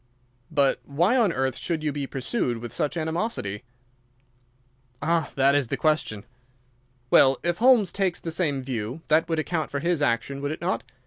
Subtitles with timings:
[0.49, 3.63] "But why on earth should you be pursued with such animosity?"
[4.99, 6.23] "Ah, that is the question."
[7.11, 10.59] "Well, if Holmes takes the same view, that would account for his action, would it
[10.59, 10.81] not?